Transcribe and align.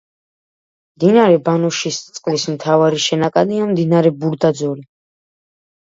მდინარე 1.01 1.35
ბანოშისწყლის 1.51 2.47
მთავარი 2.55 3.05
შენაკადია 3.07 3.71
მდინარე 3.77 4.17
ბურდაძორი. 4.25 4.91